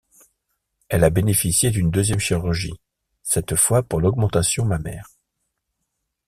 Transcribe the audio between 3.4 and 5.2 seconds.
fois pour l'augmentation mammaire.